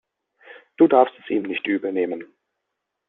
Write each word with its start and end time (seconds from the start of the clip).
Du 0.77 0.87
darfst 0.87 1.13
es 1.19 1.29
ihm 1.29 1.43
nicht 1.43 1.67
übel 1.67 1.93
nehmen. 1.93 2.23